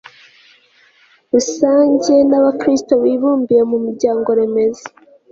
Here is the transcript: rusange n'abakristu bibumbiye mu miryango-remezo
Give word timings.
rusange 1.31 2.13
n'abakristu 2.29 2.93
bibumbiye 3.03 3.61
mu 3.69 3.77
miryango-remezo 3.85 4.85